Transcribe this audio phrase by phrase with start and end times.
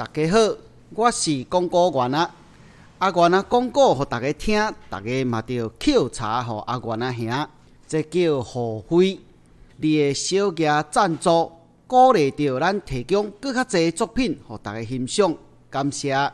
[0.00, 0.38] 大家好，
[0.94, 2.34] 我是广告员啊。
[3.00, 7.48] 阿元啊，广告互大家听，大家嘛着抾茶互阿元啊兄，
[7.86, 9.20] 这叫互惠。
[9.76, 11.52] 你的小额赞助，
[11.86, 15.36] 鼓励着咱提供更较侪作品互大家欣赏，
[15.68, 16.32] 感谢。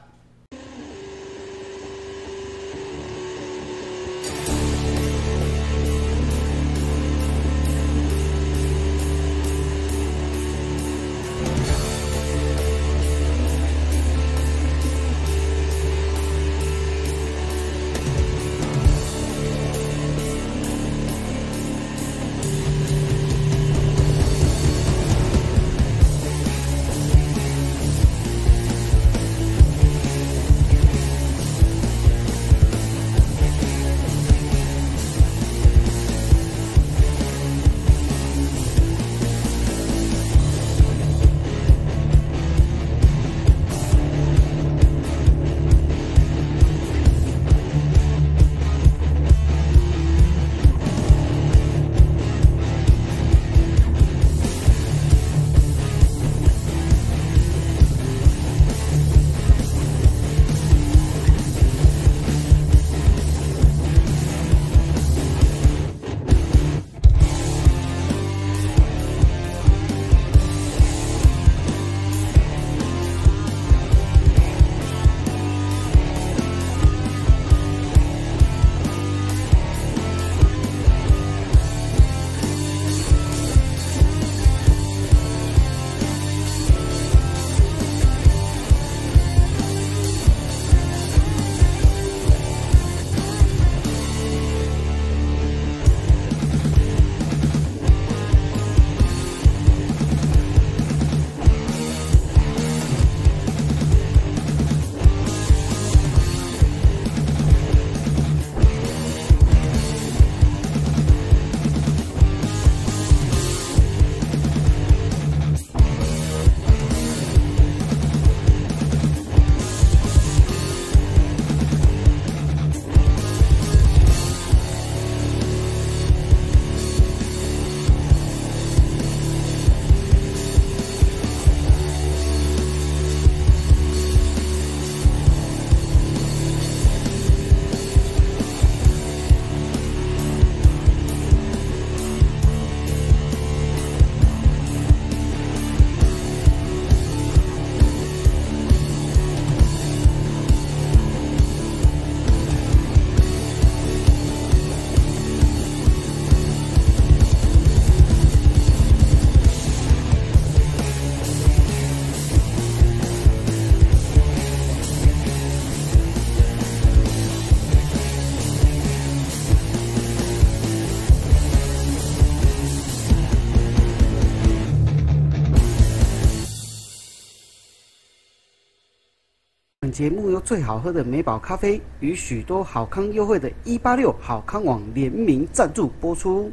[179.96, 186.44] 节目由最好喝的美宝咖啡与许多好康优惠的一八六好康网联名赞助播出。《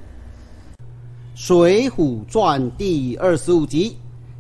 [1.36, 3.98] 水浒传》第二十五集，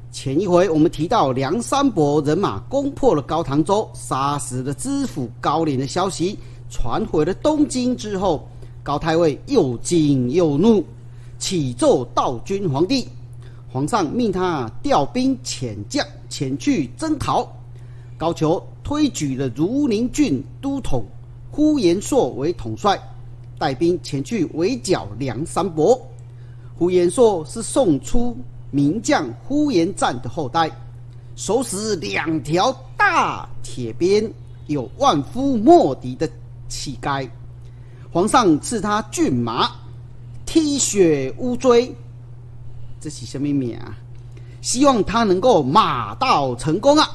[0.09, 6.39] 前一回我们提到梁山伯人马攻破了高唐州，杀死了知府高廉的消息
[6.69, 8.47] 传回了东京之后，
[8.83, 10.81] 高太尉又惊又怒，
[11.37, 13.05] 启奏道君皇帝，
[13.69, 17.45] 皇上命他调兵遣将前去征讨，
[18.23, 18.63] 高俅。
[18.85, 21.05] 推举了如宁郡都统
[21.51, 22.97] 呼延灼为统帅，
[23.57, 25.99] 带兵前去围剿梁山伯。
[26.77, 28.35] 呼延灼是宋初
[28.71, 30.69] 名将呼延赞的后代，
[31.35, 34.29] 手使两条大铁鞭，
[34.67, 36.29] 有万夫莫敌的
[36.67, 37.29] 气概。
[38.11, 39.69] 皇上赐他骏马，
[40.45, 41.89] 踢雪乌骓，
[42.99, 43.97] 这是什么名啊？
[44.61, 47.07] 希望他能够马到成功啊！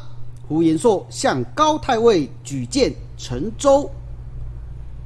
[0.48, 3.88] 胡延硕向高太尉举荐陈州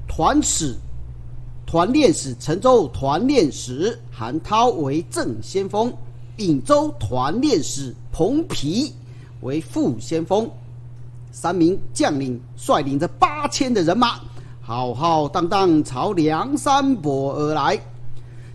[0.06, 0.76] 团使、
[1.66, 5.92] 团练使陈州团练使韩涛为正先锋，
[6.36, 8.94] 颍州团练使彭皮
[9.40, 10.48] 为副先锋。
[11.32, 14.20] 三名将领率领着八千的人马，
[14.60, 17.76] 浩浩荡荡朝梁山泊而来。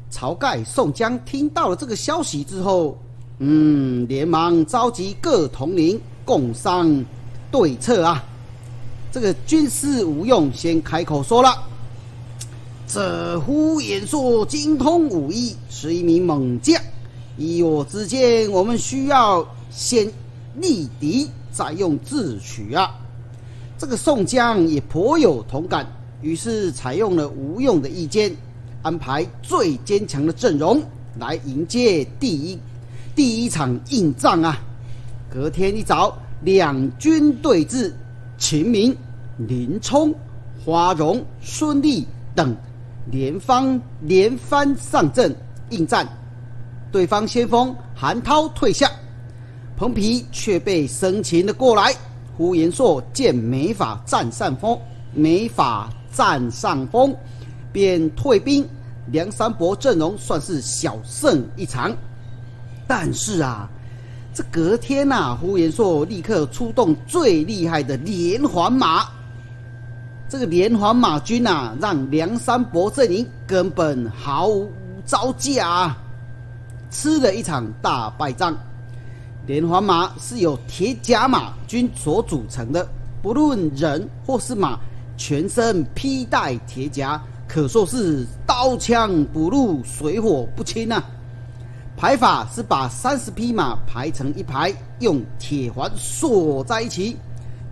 [0.10, 2.98] 晁盖、宋江听到了这个消息之后，
[3.40, 6.00] 嗯，连忙召集各统领。
[6.28, 7.06] 共商
[7.50, 8.22] 对策啊！
[9.14, 11.64] 这个军师吴用先开口说了
[12.86, 16.80] ：“这呼延灼精通武艺，是一名猛将。
[17.38, 20.12] 依我之见，我们需要先
[20.56, 22.94] 立敌，再用智取啊！
[23.78, 25.88] 这个宋江也颇有同感，
[26.22, 28.36] 于是采用了吴用的意见，
[28.82, 30.84] 安排最坚强的阵容
[31.18, 32.60] 来迎接第一
[33.16, 34.60] 第一场硬仗啊！
[35.30, 37.92] 隔天一早，两军对峙，
[38.38, 38.96] 秦明、
[39.38, 40.14] 林冲、
[40.64, 42.56] 花荣、孙立等
[43.12, 45.36] 连番连番上阵
[45.70, 46.08] 应战，
[46.92, 48.90] 对方先锋韩涛退下，
[49.76, 51.94] 彭皮却被生擒了过来。
[52.38, 54.80] 呼延灼见没法占上风，
[55.12, 57.16] 没法占上风，
[57.74, 58.68] 便退兵。
[59.08, 61.96] 梁山伯阵容算是小胜一场，
[62.86, 63.70] 但是啊，
[64.38, 69.04] 这隔天呐，呼延灼立刻出动最厉害的连环马。
[70.30, 74.72] 这个连环马军呐，让梁山伯阵营根本毫无
[75.08, 75.98] 招架，
[76.92, 78.56] 吃了一场大败仗。
[79.48, 82.88] 连环马是由铁甲马军所组成的，
[83.24, 84.78] 不论人或是马，
[85.18, 91.04] 全身披戴铁甲，可说是刀枪不入、水火不侵啊！
[91.98, 97.18] 排法是把三十匹马排成一排，用铁环锁在一起，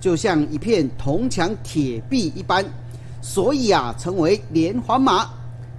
[0.01, 2.65] 就像一片铜墙铁壁一般，
[3.21, 5.29] 所以啊，称为连环马。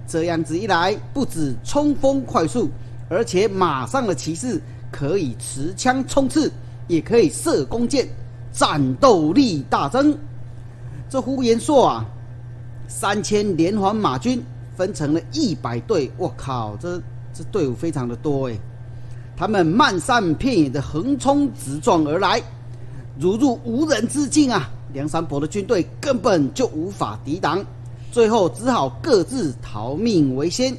[0.07, 2.69] 这样子一来，不止冲锋快速，
[3.09, 4.59] 而且马上的骑士。
[4.89, 6.49] 可以持枪冲刺，
[6.87, 8.07] 也可以射弓箭，
[8.53, 10.17] 战斗力大增。
[11.09, 12.05] 这呼延灼啊，
[12.87, 14.41] 三千连环马军
[14.77, 16.99] 分成了一百队，我靠，这
[17.37, 18.57] 这队伍非常的多哎！
[19.35, 22.41] 他们漫山遍野的横冲直撞而来，
[23.19, 24.67] 如入无人之境啊！
[24.91, 27.63] 梁山伯的军队根本就无法抵挡，
[28.11, 30.75] 最后只好各自逃命为先。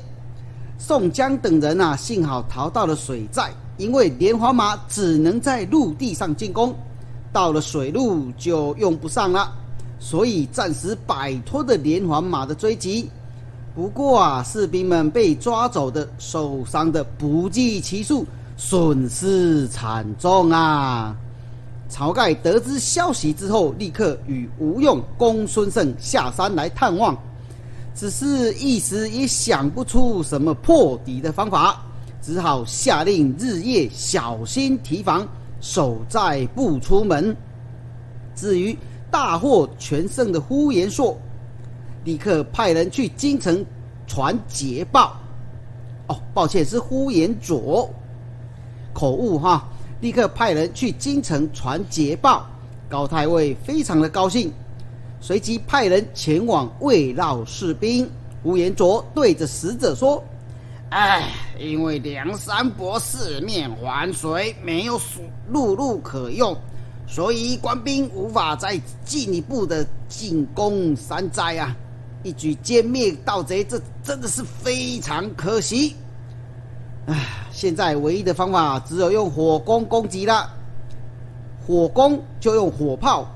[0.78, 3.52] 宋江等人啊，幸好逃到了水寨。
[3.76, 6.74] 因为连环马只能在陆地上进攻，
[7.32, 9.52] 到了水路就用不上了，
[10.00, 13.08] 所以暂时摆脱了连环马的追击。
[13.78, 18.26] 不过啊，士兵们被抓走的、受伤的不计其数，
[18.56, 21.14] 损失惨重啊！
[21.88, 27.16] 晁盖得知消息之后，立刻与吴用、公孙胜下山来探望，
[27.94, 31.80] 只是一时也想不出什么破敌的方法。
[32.20, 35.24] 只好下令日夜小心提防，
[35.60, 37.34] 守寨不出门。
[38.34, 38.76] 至于
[39.08, 41.16] 大获全胜的呼延灼，
[42.08, 43.62] 立刻派人去京城
[44.06, 45.14] 传捷报。
[46.06, 47.86] 哦，抱歉，是呼延灼，
[48.94, 49.68] 口误哈。
[50.00, 52.46] 立刻派人去京城传捷报。
[52.88, 54.50] 高太尉非常的高兴，
[55.20, 58.10] 随即派人前往慰劳士兵。
[58.42, 60.24] 呼延灼对着使者说。
[60.88, 61.28] 哎，
[61.58, 64.98] 因为梁山伯四面环水，没有
[65.50, 66.56] 陆路可用，
[67.06, 71.76] 所以官兵无法再进一步的进攻山寨啊！
[72.22, 75.96] 一举歼灭盗贼，这真的是非常可惜。
[77.06, 77.14] 唉，
[77.50, 80.50] 现在唯一的方法只有用火攻攻击了。
[81.66, 83.26] 火攻就用火炮，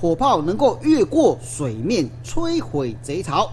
[0.00, 3.50] 火炮能够越过水面摧毁贼巢。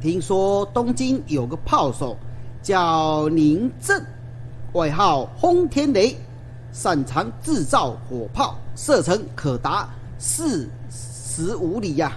[0.00, 2.16] 听说东京有个炮手。
[2.62, 4.00] 叫宁正，
[4.74, 6.16] 外号轰天雷，
[6.70, 12.16] 擅长制造火炮，射程可达四十五里呀。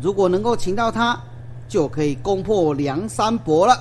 [0.00, 1.18] 如果能够请到他，
[1.68, 3.76] 就可以攻破梁山伯了。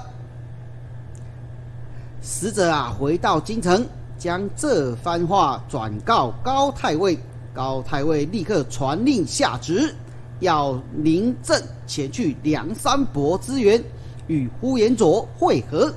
[2.21, 3.85] 使者啊，回到京城，
[4.17, 7.17] 将这番话转告高太尉。
[7.53, 9.93] 高太尉立刻传令下旨，
[10.39, 13.83] 要林正前去梁山伯支援。
[14.27, 15.93] 与呼延灼会合，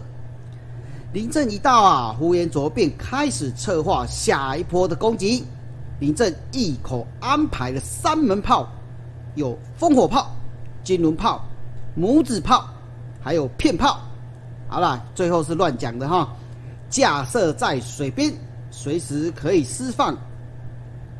[1.12, 5.44] 临阵一到啊，呼延灼便开始策划下一波的攻击。
[6.00, 8.68] 临阵一口安排了三门炮，
[9.34, 10.30] 有烽火炮、
[10.82, 11.44] 金轮炮、
[11.98, 12.68] 拇指炮，
[13.20, 14.00] 还有片炮。
[14.68, 16.28] 好了，最后是乱讲的哈。
[16.88, 18.32] 架设在水边，
[18.70, 20.16] 随时可以释放。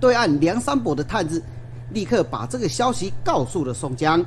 [0.00, 1.42] 对岸梁山伯的探子
[1.90, 4.24] 立刻把这个消息告诉了宋江。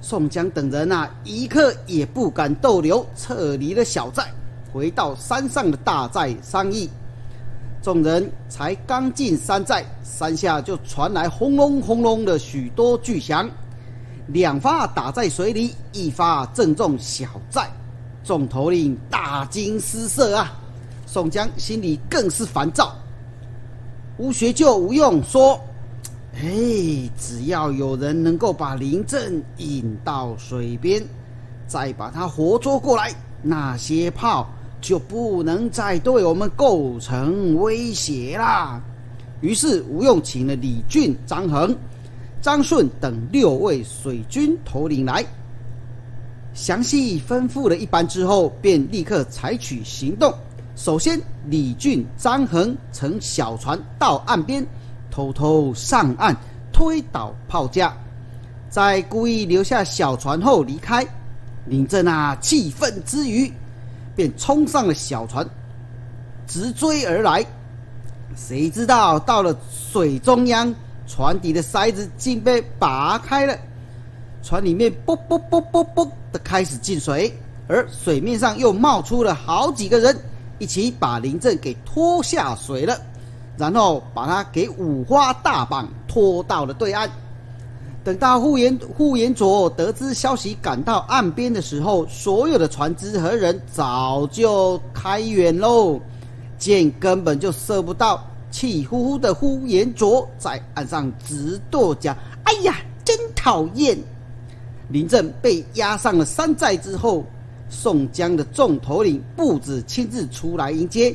[0.00, 4.30] 宋江等人啊，一刻也不敢逗留，撤离了小寨，
[4.72, 6.88] 回到山上的大寨商议。
[7.86, 13.48] 众人才刚进山寨，山下就传来轰隆轰隆的许多巨响，
[14.26, 17.70] 两发打在水里，一发正中小寨，
[18.24, 20.52] 众头领大惊失色啊！
[21.06, 22.92] 宋江心里更是烦躁。
[24.16, 25.56] 吴学究吴用说。
[26.34, 31.00] 哎，只要有人能够把林正引到水边，
[31.68, 34.48] 再把他活捉过来，那些炮
[34.80, 38.80] 就不能再对我们构成威胁啦。
[39.40, 41.76] 于是吴用请了李俊、张衡、
[42.40, 45.24] 张顺等六位水军头领来，
[46.54, 50.32] 详细吩咐了一番之后，便立刻采取行动。
[50.74, 54.66] 首先，李俊、张衡乘小船到岸边，
[55.10, 56.36] 偷偷上岸
[56.72, 57.96] 推倒炮架，
[58.68, 61.06] 在故意留下小船后离开。
[61.66, 63.52] 林正啊，气愤之余。
[64.16, 65.46] 便冲上了小船，
[66.46, 67.46] 直追而来。
[68.34, 70.74] 谁知道到了水中央，
[71.06, 73.56] 船底的塞子竟被拔开了，
[74.42, 77.32] 船里面啵啵啵啵啵的开始进水，
[77.68, 80.18] 而水面上又冒出了好几个人，
[80.58, 82.98] 一起把林正给拖下水了，
[83.56, 87.08] 然后把他给五花大绑拖到了对岸。
[88.06, 96.00] 等到呼延呼延灼得知消息，赶到岸边的时候，所有的船只和人早就开远喽，
[96.56, 98.24] 箭根本就射不到。
[98.48, 103.98] 气呼呼的呼延灼在岸上直跺脚：“哎呀，真讨厌！”
[104.88, 107.24] 林正被押上了山寨之后，
[107.68, 111.12] 宋江的众头领不止亲自出来迎接，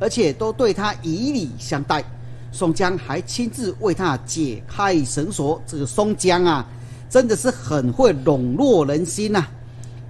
[0.00, 2.04] 而且都对他以礼相待。
[2.52, 5.60] 宋江还亲自为他解开绳索。
[5.66, 6.64] 这个宋江啊，
[7.08, 9.44] 真的是很会笼络人心呐！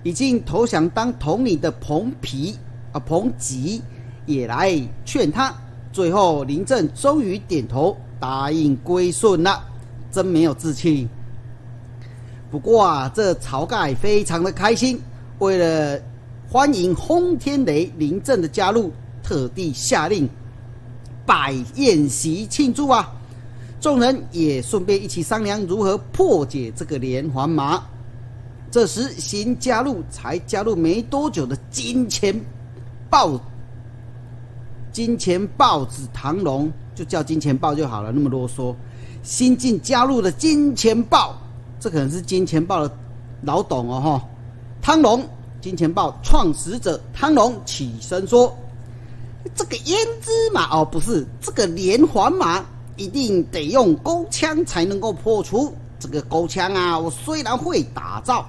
[0.02, 2.58] 已经投降当统领的彭皮
[2.90, 3.80] 啊，彭吉
[4.26, 5.54] 也来劝他。
[5.92, 9.62] 最后林正终于点头答应归顺了，
[10.10, 11.08] 真没有志气。
[12.50, 15.00] 不过啊，这晁盖非常的开心，
[15.38, 16.02] 为了
[16.48, 18.90] 欢迎轰天雷林正的加入，
[19.22, 20.28] 特地下令。
[21.24, 23.12] 摆宴席庆祝啊！
[23.80, 27.82] 众人也顺便一起商量如何破解这个连环马。
[28.70, 32.34] 这时新加入才加入没多久的金钱
[33.10, 33.38] 豹，
[34.92, 38.74] 金钱豹子唐龙就叫金钱豹就好了，那么啰嗦。
[39.22, 41.36] 新进加入的金钱豹，
[41.78, 42.96] 这可能是金钱豹的
[43.42, 44.28] 老董哦哈。
[44.80, 45.28] 汤龙，
[45.60, 48.56] 金钱豹创始者汤龙起身说。
[49.54, 52.64] 这个胭脂马哦，不是这个连环马，
[52.96, 55.74] 一定得用钩枪才能够破除。
[55.98, 58.44] 这个钩枪啊，我虽然会打造，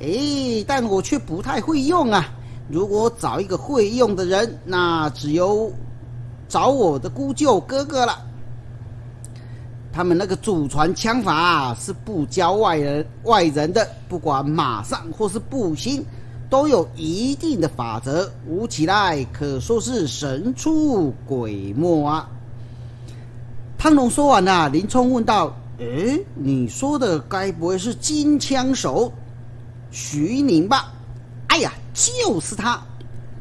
[0.00, 2.28] 哎，但我却不太会用啊。
[2.68, 5.70] 如果找一个会用的人，那只有
[6.48, 8.18] 找我的姑舅哥哥了。
[9.92, 16.02] 他们那个祖传枪法是不教外人外人的，不管马上或是步行。
[16.52, 22.28] 都有一定的法则，舞起来可说是神出鬼没啊！
[23.78, 29.10] 汤龙说完了，林冲问道：“诶，你说的该不会是金枪手
[29.90, 30.92] 徐宁吧
[31.48, 32.78] ？”“哎呀，就是他！”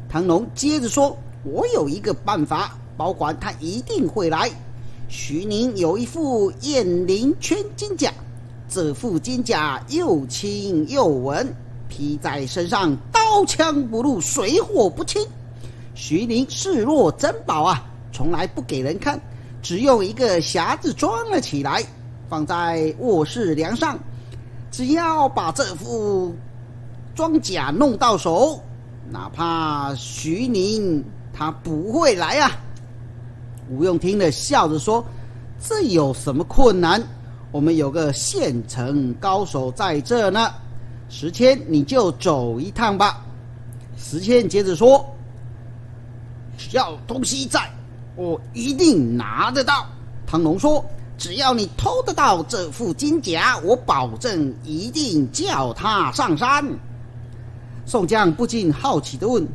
[0.07, 4.49] 唐龙接着说：“我有一个办法，保管他一定会来。
[5.09, 8.09] 徐宁有一副雁翎圈金甲，
[8.69, 11.45] 这副金甲又轻又稳。”
[11.91, 15.21] 披在身上，刀枪不入，水火不侵。
[15.93, 17.83] 徐宁视若珍宝啊，
[18.13, 19.19] 从来不给人看，
[19.61, 21.83] 只用一个匣子装了起来，
[22.29, 23.99] 放在卧室梁上。
[24.71, 26.33] 只要把这副
[27.13, 28.57] 装甲弄到手，
[29.09, 32.51] 哪怕徐宁他不会来啊。
[33.69, 35.03] 吴用听了，笑着说
[35.61, 37.03] ：“这有什么困难？
[37.51, 40.49] 我们有个县城高手在这呢。”
[41.13, 43.21] 石谦，你就走一趟吧。
[43.97, 45.05] 石谦接着说
[46.57, 47.69] ：“只要东西在，
[48.15, 49.85] 我一定拿得到。”
[50.25, 50.83] 唐龙说
[51.19, 56.65] ：“只要你偷得到这副金甲，我保证一定叫他上山。”
[57.85, 59.45] 宋江不禁好奇的问：“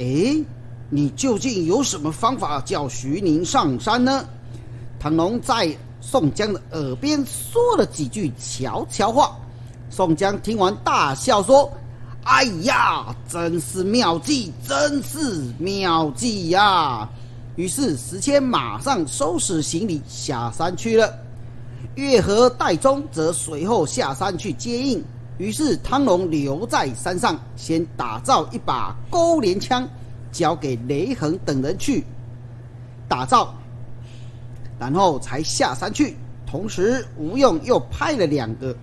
[0.00, 0.42] 哎，
[0.88, 4.26] 你究竟有什么方法叫徐宁上山呢？”
[4.98, 9.38] 唐龙在宋江的耳边说了几句悄悄话。
[9.90, 11.70] 宋江听完，大笑说
[12.24, 17.08] ：“哎呀，真是妙计，真是妙计呀！”
[17.56, 21.12] 于是石谦马上收拾行李下山去了。
[21.96, 25.02] 月和戴宗则随后下山去接应。
[25.38, 29.88] 于是汤龙留在山上，先打造一把钩镰枪，
[30.30, 32.04] 交给雷横等人去
[33.08, 33.54] 打造，
[34.78, 36.16] 然后才下山去。
[36.46, 38.76] 同时，吴用又派了两个。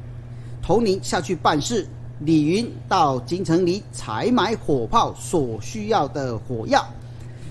[0.66, 1.88] 头领下去办事，
[2.22, 6.84] 李云到京城里采买火炮所需要的火药，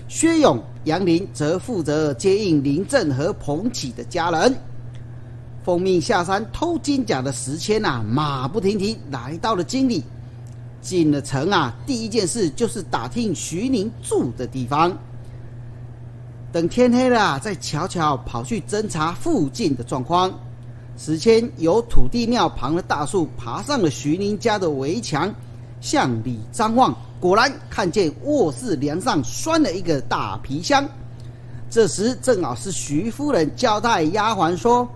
[0.09, 4.53] 薛勇、杨林则负责接应林震和彭起的家人。
[5.63, 10.03] 奉命下山偷金甲的石谦呐，马不停蹄来到了京里，
[10.81, 14.91] 进了城啊，第一件事就是打听徐宁住的地方。
[16.51, 20.37] 等天黑了，再悄悄跑去侦查附近的状况。
[20.97, 25.33] 时迁由土地庙旁的大树爬上了徐宁家的围墙，
[25.81, 30.87] 向里张望，果然看见卧室梁上拴了一个大皮箱。
[31.69, 34.87] 这时正好是徐夫人交代丫鬟说：“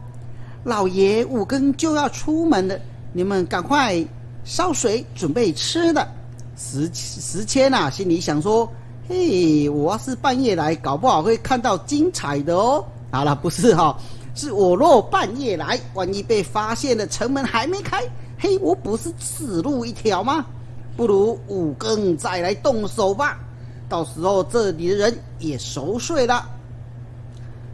[0.63, 2.79] 老爷五更就要出门了，
[3.11, 4.01] 你们赶快
[4.45, 6.07] 烧水准备吃的。”
[6.55, 8.69] 时时迁啊，心里想说
[9.09, 13.97] ：“嘿，我要是半夜来，搞不好会看到精彩的哦。”好了，不是哈。
[14.39, 18.01] 是我若半夜来，万一被发现了，城门还没开，
[18.37, 20.45] 嘿，我不是死路一条吗？
[20.95, 23.37] 不如五更再来动手吧，
[23.89, 26.47] 到时候这里的人也熟睡了。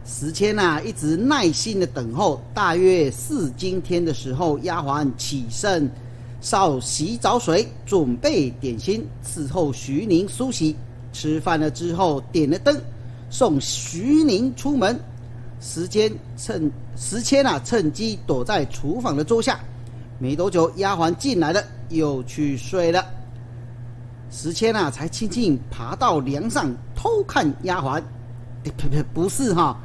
[0.04, 5.88] 时迁呐，一直耐心的等候，大约四更天的时候，丫鬟起身
[6.40, 10.74] 烧洗澡水，准备点心，伺候徐宁梳洗。
[11.12, 12.76] 吃饭了之后，点了灯，
[13.30, 14.98] 送徐宁出门。
[15.66, 19.58] 时间趁时迁啊，趁机躲在厨房的桌下。
[20.16, 23.04] 没多久，丫鬟进来了，又去睡了。
[24.30, 28.00] 时迁啊，才轻轻爬到梁上偷看丫鬟。
[28.62, 29.76] 呸呸，不是哈，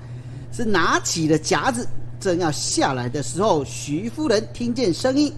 [0.53, 1.87] 是拿起了夹子，
[2.19, 5.33] 正要下来的时候，徐夫人听见声音，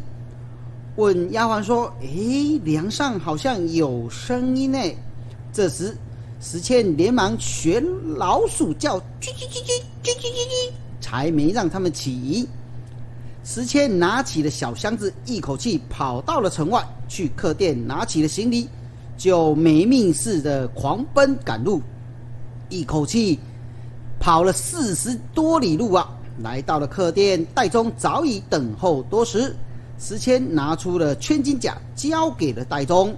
[0.97, 4.77] 问丫鬟说：“诶，梁上好像有声音呢。”
[5.53, 5.95] 这时。
[6.43, 7.79] 石谦连忙学
[8.17, 12.45] 老鼠叫，叽叽叽叽叽叽叽叽，才没让他们起疑。
[13.45, 18.67] 石谦拿起了小箱子，一口气跑到了城外，去客店拿起了行李，
[19.17, 21.81] 就没命似的狂奔赶路，
[22.67, 23.39] 一口气
[24.19, 26.09] 跑了四十多里路啊！
[26.41, 29.55] 来到了客店，袋中早已等候多时。
[29.97, 33.15] 石谦拿出了千金甲，交给了袋中，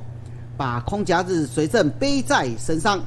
[0.55, 3.03] 把空夹子随身背在身上。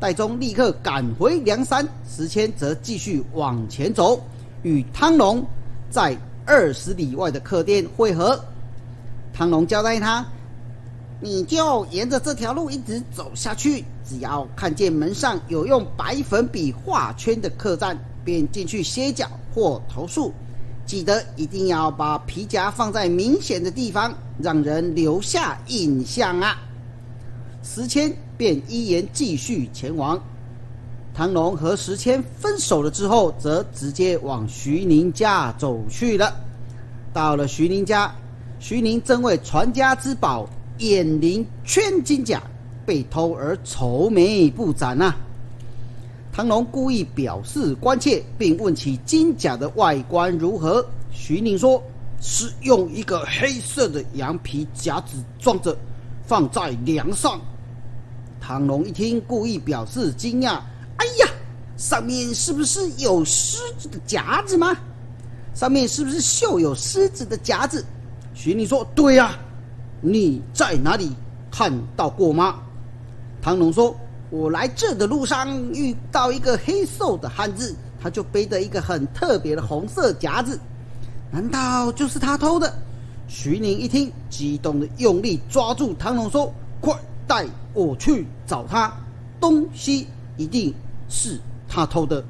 [0.00, 4.18] 戴宗立刻赶回梁山，石谦则继续往前走，
[4.62, 5.44] 与汤龙
[5.90, 6.16] 在
[6.46, 8.42] 二十里外的客店会合。
[9.30, 10.24] 汤龙交代他
[11.20, 20.32] ：“你就沿着这条路一直走下去，只要看见门上有用白粉笔画圈的客栈，便进去歇脚或投宿。
[20.86, 26.56] 记得一定要把皮夹放在明显的地方，让人留下印象啊！”
[27.62, 28.10] 石谦。
[28.40, 30.18] 便依言继续前往。
[31.12, 36.34] 唐龙和石谦分手了之后，则直接往徐宁家走去了。
[37.12, 38.10] 到了徐宁家，
[38.58, 40.48] 徐宁正为传家之宝
[40.78, 42.42] 眼灵圈金甲
[42.86, 45.14] 被偷而愁眉不展呐。
[46.32, 50.82] 唐龙故意表示关切，并问起金甲的外观如何。
[51.12, 51.82] 徐宁说
[52.22, 55.76] ：“是用一个黑色的羊皮夹子装着，
[56.24, 57.38] 放在梁上。”
[58.40, 60.58] 唐龙一听，故意表示惊讶
[60.96, 61.28] ：“哎呀，
[61.76, 64.76] 上面是不是有狮子的夹子吗？
[65.54, 67.84] 上面是不是绣有狮子的夹子？”
[68.34, 69.38] 徐宁说：“对呀，
[70.00, 71.12] 你在哪里
[71.50, 72.60] 看到过吗？”
[73.42, 73.94] 唐龙说
[74.30, 80.58] ：“我来这的路上遇到一个黑瘦的汉子，他就背着一个很特别的红色夹子，
[81.30, 82.72] 难道就是他偷的？”
[83.28, 86.92] 徐宁一听，激动的用力抓住唐龙说：“快！”
[87.30, 88.92] 带我去找他，
[89.40, 90.06] 东西
[90.36, 90.74] 一定
[91.08, 92.24] 是他偷的。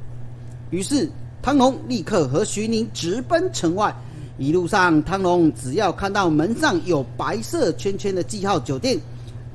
[0.71, 1.11] 于是
[1.43, 3.95] 汤龙立刻和徐宁直奔城外。
[4.39, 8.99] 一路上，汤龙只要看到门上有白色圈圈的记号酒店，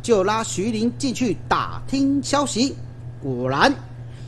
[0.04, 2.76] 就拉徐宁进去打听消息。
[3.20, 3.74] 果然，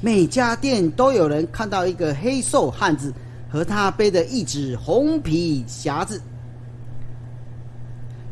[0.01, 3.13] 每家店都有人看到一个黑瘦汉子
[3.51, 6.19] 和他背的一只红皮匣子。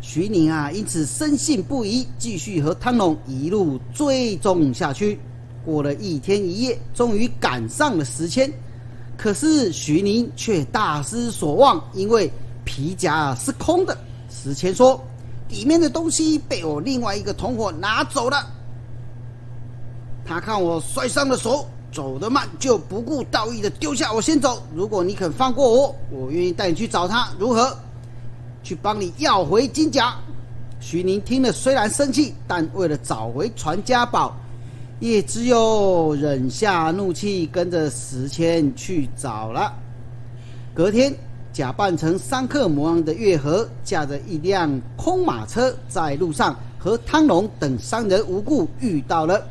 [0.07, 5.19] 徐宁啊，因此深信不疑，继续和汤龙一路追踪下去。
[5.65, 8.49] 过了一天一夜，终于赶上了时迁。
[9.17, 12.31] 可是徐宁却大失所望，因为
[12.63, 13.97] 皮夹是空的。
[14.29, 15.03] 时迁说
[15.49, 18.45] ：“里面的东西被我另外一个同伙拿走了。
[20.23, 24.61] 他看我摔伤了手，走得慢，就不顾道义的丢下我先走。
[24.75, 27.75] 如果你肯放过我，我愿意带你去找他，如何？”
[28.65, 30.15] 去帮你要回金甲。
[30.79, 34.35] 徐宁听了，虽然生气，但为了找回传家宝，
[34.99, 39.71] 也只有忍下怒气，跟着石谦去找了。
[40.73, 41.13] 隔天，
[41.53, 49.47] 假扮成商客模样的月和，驾着一辆空马车，在路上和汤龙等三人无故遇到了。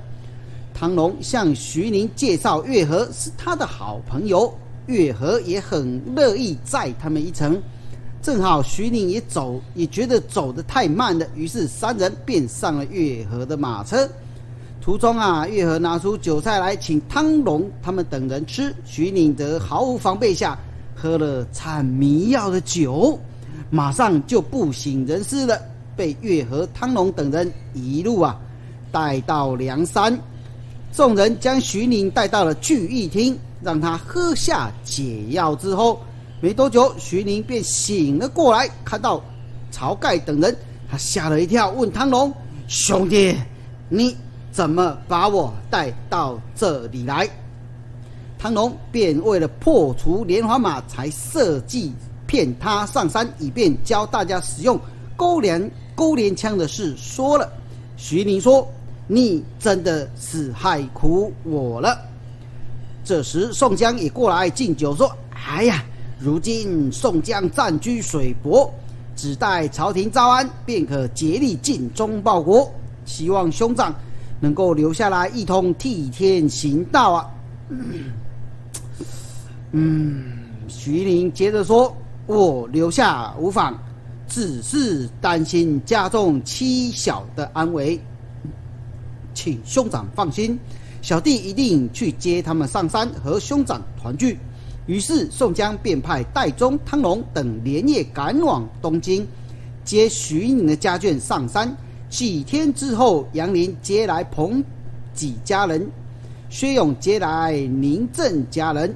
[0.74, 4.52] 汤龙向徐宁介绍月和是他的好朋友，
[4.86, 7.62] 月和也很乐意载他们一程。
[8.24, 14.08] 正好徐宁也走，也觉得走得太慢了，于是三人便上了月河的马车。
[14.80, 20.58] 途中啊，月河拿出酒菜来请汤龙他们等人吃，徐宁则毫无防备下
[20.96, 23.18] 喝了掺迷药的酒，
[23.68, 25.60] 马上就不省人事了，
[25.94, 28.40] 被月河、汤龙等人一路啊
[28.90, 30.18] 带到梁山。
[30.94, 36.00] 众人将徐宁带到了聚义厅，让他喝下解药之后。
[36.40, 39.22] 没多久，徐宁便醒了过来，看到
[39.72, 40.54] 晁盖等人，
[40.90, 42.30] 他吓了一跳，问汤龙
[42.68, 43.34] ：“兄弟，
[43.88, 44.14] 你
[44.52, 47.26] 怎么把我带到这里来？”
[48.38, 51.94] 汤龙便为了破除连环马，才设计
[52.26, 54.78] 骗他上山，以便教大家使用
[55.16, 57.50] 勾连勾连枪的事说了。
[57.96, 58.68] 徐宁说
[59.08, 61.98] ：“你真的是害苦我了。”
[63.02, 65.82] 这时，宋江也过来敬酒说：“哎呀！”
[66.18, 68.72] 如今宋江占据水泊，
[69.16, 72.72] 只待朝廷招安，便可竭力尽忠报国。
[73.04, 73.94] 希望兄长
[74.40, 77.30] 能够留下来，一同替天行道啊！
[79.72, 80.22] 嗯，
[80.68, 81.94] 徐宁接着说
[82.26, 83.76] ：“我留下无妨，
[84.28, 88.00] 只是担心家中妻小的安危，
[89.34, 90.58] 请兄长放心，
[91.02, 94.38] 小弟一定去接他们上山，和兄长团聚。”
[94.86, 99.26] 于是宋江便派戴宗、汤龙等连夜赶往东京，
[99.84, 101.74] 接徐宁的家眷上山。
[102.10, 104.62] 几天之后，杨林接来彭
[105.14, 105.90] 几家人，
[106.48, 108.94] 薛勇接来宁正家人，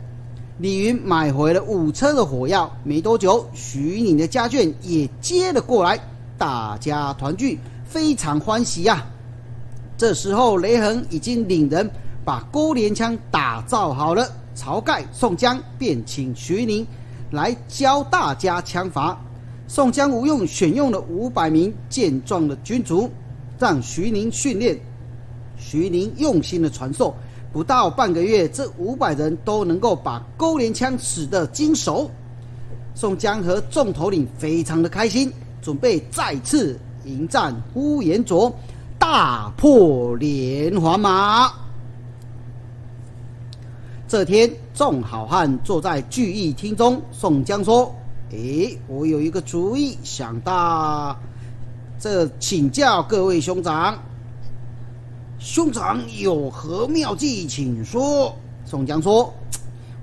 [0.58, 2.70] 李云买回了五车的火药。
[2.84, 5.98] 没多久，徐宁的家眷也接了过来，
[6.36, 9.04] 大家团聚，非常欢喜呀。
[9.96, 11.90] 这时候，雷横已经领人
[12.24, 14.30] 把钩镰枪打造好了。
[14.58, 16.84] 晁盖、宋江便请徐宁
[17.30, 19.16] 来教大家枪法。
[19.68, 23.08] 宋江吴用选用了五百名健壮的军卒，
[23.56, 24.76] 让徐宁训练。
[25.56, 27.14] 徐宁用心的传授，
[27.52, 32.10] 不到半个月，这五百人都能够把钩镰枪使得精熟。
[32.94, 38.52] 宋江和众头领非常的开心，准备再次迎战呼延灼，
[38.98, 41.67] 大破连环马。
[44.08, 46.98] 这天，众好汉坐在聚义厅中。
[47.12, 47.94] 宋江说
[48.32, 51.14] ：“诶，我有一个主意，想到
[52.00, 53.98] 这请教各位兄长。
[55.38, 59.30] 兄长有何妙计，请说。”宋江说：“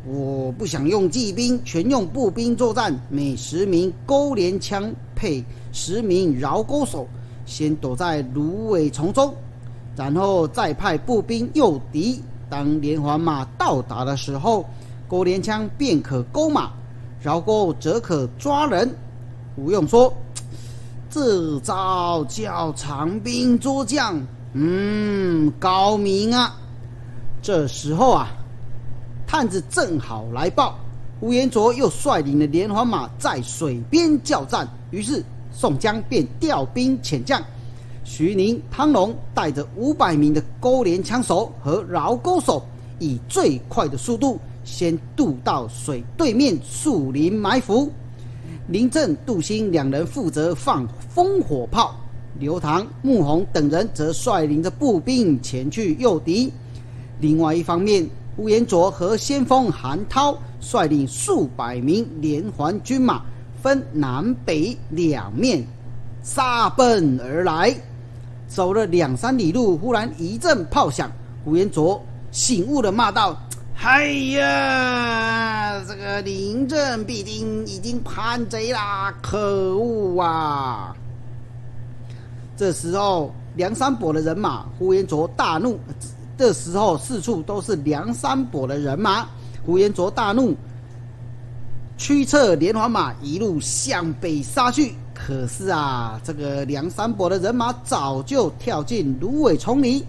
[0.06, 2.96] 我不想用骑兵，全用步兵作战。
[3.10, 7.08] 每十名钩镰枪配十名绕钩手，
[7.48, 9.34] 先躲在芦苇丛中，
[9.96, 14.66] 然后再派步兵诱敌。”当连环马到达的时候，
[15.08, 16.72] 钩镰枪便可钩马，
[17.22, 18.90] 绕钩则可抓人。
[19.56, 20.14] 吴用说
[21.10, 24.22] ：“这招叫长兵捉将，
[24.54, 26.56] 嗯，高明啊！”
[27.42, 28.28] 这时候啊，
[29.26, 30.78] 探子正好来报，
[31.20, 34.68] 呼延灼又率领了连环马在水边叫战。
[34.92, 37.42] 于是宋江便调兵遣将。
[38.08, 42.64] 徐宁、汤龙带着五百名的钩镰枪手和饶钩手，
[43.00, 47.92] 以最快的速度先渡到水对面树林埋伏。
[48.68, 51.96] 林正、杜兴两人负责放烽火炮，
[52.40, 56.54] 刘唐、穆弘等人则率领着步兵前去诱敌。
[57.20, 63.24] 另外一方面，呼延灼和先锋韩涛率领数百名连环军马，
[63.64, 65.66] 分南北两面
[66.22, 67.76] 杀奔而来。
[68.48, 71.12] 走了两三里路，忽然一阵炮响，
[71.44, 73.38] 呼延灼醒悟的骂道
[73.82, 79.14] ：“哎呀，这个临阵必定已经叛贼啦！
[79.22, 80.96] 可恶啊！”
[82.58, 85.78] 这时候，梁山伯的人马，呼延灼大怒。
[86.38, 89.28] 这时候，四处都是梁山伯的人马，
[89.66, 90.56] 呼延灼大怒，
[91.98, 94.96] 驱策连环马一路向北杀去。
[95.26, 100.06] 可是啊，这个梁山伯的人马早就跳进芦苇丛里，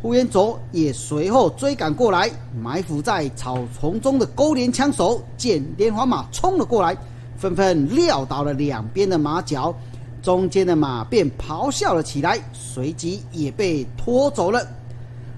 [0.00, 2.30] 呼延灼也随后追赶过来。
[2.58, 6.96] 埋伏在草丛中的钩镰枪手见连环马冲了过来，
[7.36, 9.74] 纷纷撂倒了两边的马脚，
[10.22, 14.66] 中间的马便咆哮了起来，随即也被拖走了。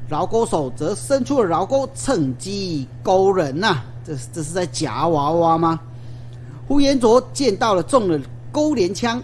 [0.09, 3.79] 饶钩手则伸出了饶钩，趁机勾人呐！
[4.05, 5.81] 这这是在夹娃娃吗？
[6.69, 8.17] 呼延灼见到了中了。
[8.53, 9.23] 勾连枪，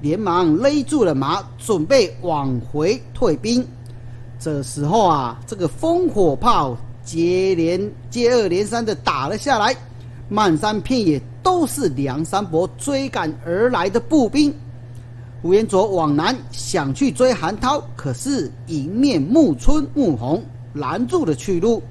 [0.00, 3.66] 连忙勒住了马，准备往回退兵。
[4.38, 9.74] 这时候啊，这个烽火炮接连接二连三的打了下来，
[10.28, 14.52] 漫山遍野都是梁山伯追赶而来的步兵。
[15.40, 20.40] 呼延灼往南想去追韩涛，可是迎面木村木红
[20.72, 21.82] 拦住了去路。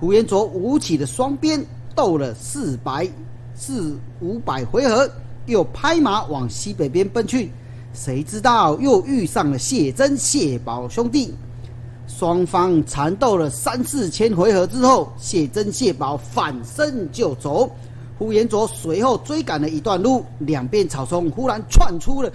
[0.00, 3.08] 呼延灼舞起的双鞭，斗了四百
[3.54, 5.08] 四五百回合，
[5.48, 7.50] 又拍马往西北边奔去。
[7.92, 11.34] 谁知道又遇上了谢珍、谢宝兄弟。
[12.06, 17.68] 双方缠斗了三四千回合之后，谢珍、谢宝反身就走。
[18.18, 22.30] 呼延灼随后追赶了一段路，两边草丛忽然窜出了。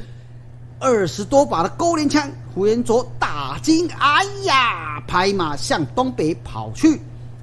[0.80, 7.00] 二十多把的钩镰枪，呼延灼大惊，哎呀，拍马向东北跑去，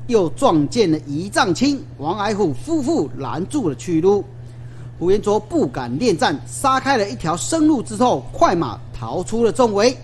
[0.09, 4.25] 又撞见了仪仗卿、王矮虎夫妇拦住了去路。
[5.01, 9.97] 呼延卓不敢恋战，杀开了一条生路之后，快马逃出了重围。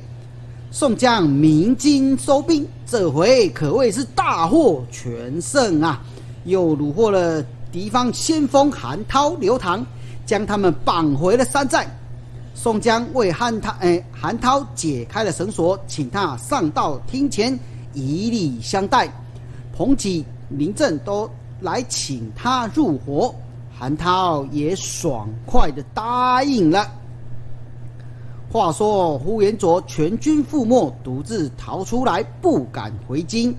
[0.71, 6.03] 宋江鸣金收兵，这回可谓是大获全胜啊！
[6.45, 9.85] 又虏获了敌方先锋韩涛、刘唐，
[10.25, 11.87] 将他们绑回了山寨。
[12.55, 17.59] 宋江为韩涛哎韩涛解开了绳索，请他上到厅前
[17.93, 19.13] 以礼相待。
[19.77, 21.31] 彭起、林震都
[21.61, 23.35] 来请他入伙，
[23.79, 26.91] 韩涛也爽快的答应了。
[28.51, 33.55] 话说呼延灼全军覆没，独自逃出来，不敢回京，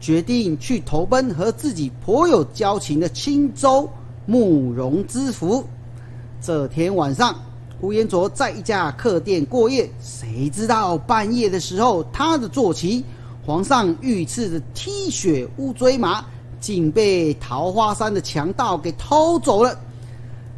[0.00, 3.88] 决定去投奔和自己颇有交情的青州
[4.26, 5.64] 慕容知府。
[6.40, 7.34] 这天晚上。
[7.80, 13.02] 呼延灼在一家客店过夜，谁知道半夜的时候，他的坐骑
[13.42, 16.22] 皇上御赐的踢血乌骓马，
[16.60, 19.78] 竟被桃花山的强盗给偷走了。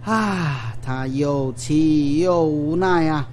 [0.05, 3.29] 啊，他又气又无奈啊！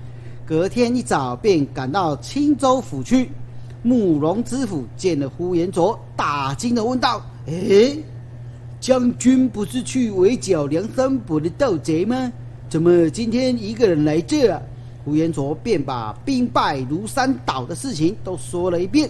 [0.45, 3.29] 隔天一早便赶到青州府去。
[3.81, 7.97] 慕容知府见了呼延灼，大惊的问道：“哎，
[8.79, 12.31] 将军不是去围剿梁山伯的盗贼吗？”
[12.69, 14.61] 怎么今天一个人来这？
[15.05, 19.09] 呼延灼便把兵败如山倒的事情都说了一遍。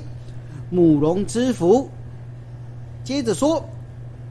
[0.69, 1.89] 慕容知府
[3.09, 3.67] 接着说：“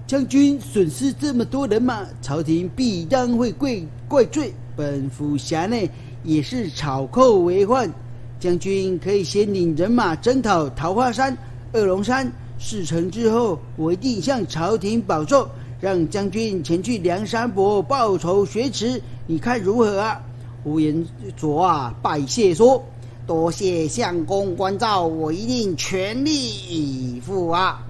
[0.06, 4.54] 将军损失这么多人马，朝廷必当会怪怪罪。
[4.76, 5.90] 本府辖内
[6.22, 7.92] 也是草寇为患，
[8.38, 11.36] 将军可以先领人马征讨桃花山、
[11.72, 12.30] 二龙山。
[12.56, 20.22] 事成之后，我一定向朝廷保奏，让将军前去梁山伯报仇雪耻。”你看如何啊？
[20.62, 21.04] 呼延
[21.36, 22.80] 灼啊，拜谢说
[23.26, 27.84] ：“多谢相公关照，我一定全力以赴啊！”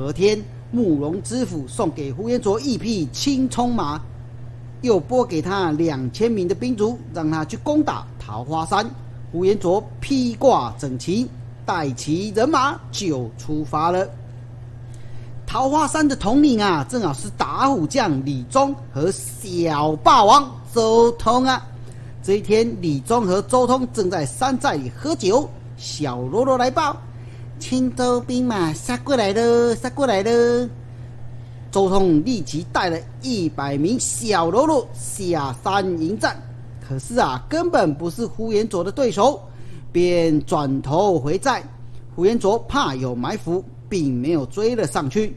[0.00, 4.00] 隔天，慕容知府送给呼延灼一匹青骢马，
[4.80, 8.88] 又拨给他两千名的兵卒，让他去攻打桃花山。
[9.30, 11.28] 呼延灼披挂整齐，
[11.66, 14.08] 带齐人马就出发了。
[15.46, 20.50] 桃花山的统领啊，正好是打虎将李忠和小霸王。
[20.72, 21.62] 周通啊，
[22.22, 25.46] 这一天，李忠和周通正在山寨里喝酒。
[25.76, 26.96] 小喽啰来报，
[27.60, 30.68] 青州兵马杀过来了，杀过来了。
[31.70, 36.36] 周通立即带了一百名小喽啰下山迎战，
[36.80, 39.38] 可是啊，根本不是呼延灼的对手，
[39.92, 41.62] 便转头回寨。
[42.16, 45.36] 呼延灼怕有埋伏，并没有追了上去。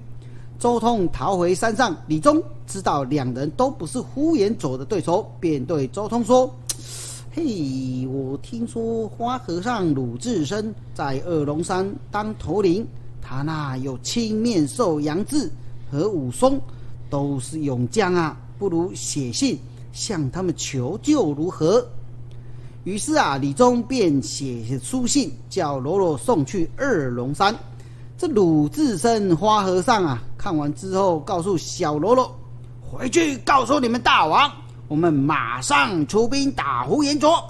[0.57, 6.49] 周通逃回山上，李忠知道两人都不是呼延灼的对手，便对周通说
[7.35, 12.85] ：“嘿，我听说花和尚鲁智深在二龙山当头领，
[13.23, 15.49] 他那有青面兽杨志
[15.91, 16.61] 和武松，
[17.09, 19.57] 都是勇将啊，不如写信
[19.91, 21.83] 向他们求救如何？”
[22.85, 27.55] 于是啊，李忠便写书信叫罗罗送去二龙山。
[28.15, 32.31] 这鲁智深花和尚啊，看完之后告诉小罗罗
[32.79, 34.51] ：“回去告诉你们大王，
[34.87, 37.43] 我们马上出兵打呼延灼。”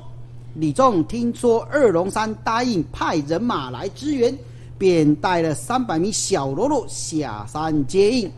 [0.56, 4.38] 李忠听说二龙山答应派人马来支援，
[4.78, 8.32] 便带了三百名小喽啰下山接应。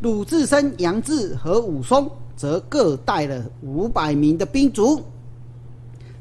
[0.00, 5.02] 鲁智深、杨志和武松则各带了五百名的兵卒，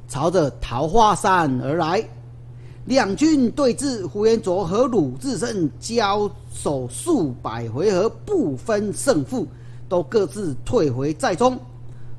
[0.08, 2.04] 朝着桃花山而来。
[2.86, 9.46] 两军对峙，呼延灼和鲁智深交手数百回合，不分胜负，
[9.88, 11.60] 都各自退回寨中。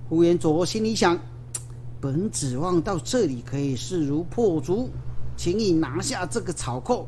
[0.09, 1.19] 呼延灼心里想：
[2.01, 4.89] 本指望到这里可以势如破竹，
[5.37, 7.07] 轻易拿下这个草寇。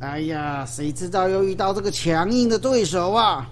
[0.00, 3.48] 哎呀，谁知道又遇到这个强硬的对手啊！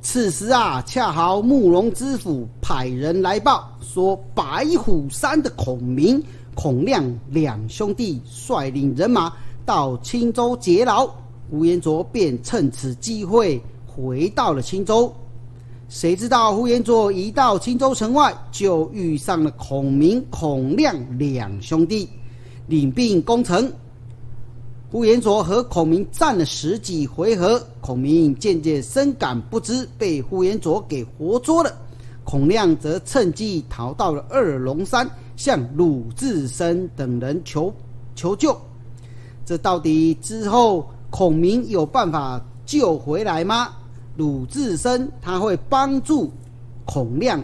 [0.00, 6.22] 此时啊，恰好慕容知府派人来报说，白虎山的孔明。
[6.54, 9.32] 孔亮两兄弟率领人马
[9.64, 11.08] 到青州劫牢，
[11.50, 15.14] 吴延灼便趁此机会回到了青州。
[15.88, 22.06] 谁知道呼延灼一到青州城外，就遇上了孔明、孔亮两兄弟，
[22.66, 23.72] 领兵攻城。
[24.90, 31.74] 呼延灼和孔明战了十几回合，孔明渐渐深感不知，被呼延灼给活捉了。
[32.22, 37.72] 孔亮则趁机逃到了二龙山，向鲁智深等人求
[38.14, 38.54] 求救。
[39.46, 43.72] 这到底之后孔明有办法救回来吗？
[44.18, 46.28] 鲁智深他会帮助
[46.84, 47.40] 孔亮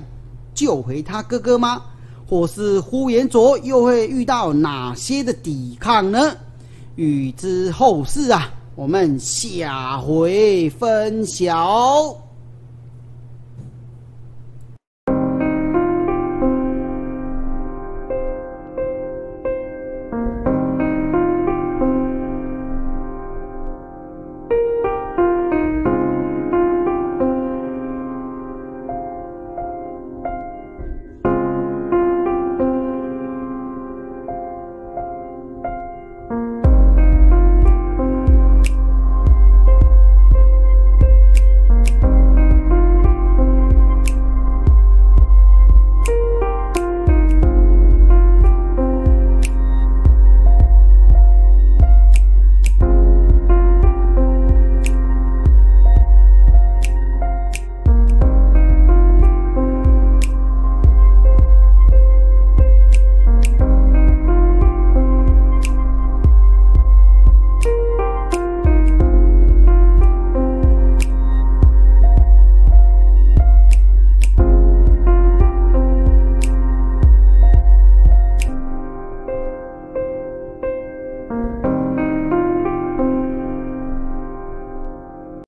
[0.54, 1.80] 救回他哥哥吗？
[2.28, 6.36] 或是呼延灼又会遇到哪些的抵抗呢？
[6.96, 12.16] 欲知后事啊，我们下回分晓。